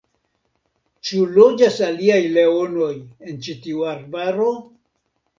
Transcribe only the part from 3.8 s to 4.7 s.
arbaro?